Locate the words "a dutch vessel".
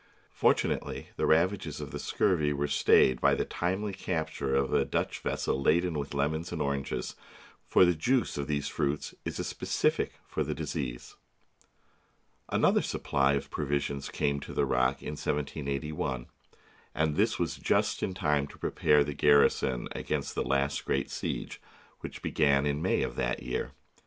4.73-5.61